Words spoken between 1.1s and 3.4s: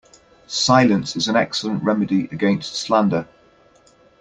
is an excellent remedy against slander.